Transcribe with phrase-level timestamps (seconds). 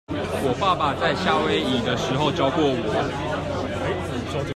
[0.09, 4.45] 我爸爸在夏威夷的時候教過我